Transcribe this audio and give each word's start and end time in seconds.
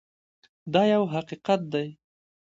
دا 0.73 0.81
یو 0.93 1.03
حقیقت 1.13 1.61
دی. 1.73 1.87